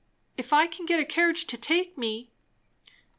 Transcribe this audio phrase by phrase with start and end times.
[0.35, 2.31] "If I can get a carriage to take me."